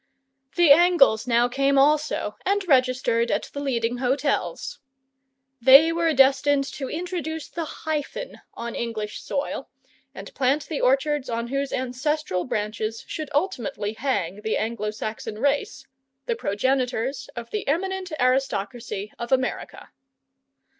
[0.55, 4.79] The Angles now came also and registered at the leading hotels.
[5.61, 9.69] They were destined to introduce the hyphen on English soil,
[10.15, 15.85] and plant the orchards on whose ancestral branches should ultimately hang the Anglo Saxon race,
[16.25, 19.91] the progenitors of the eminent aristocracy of America.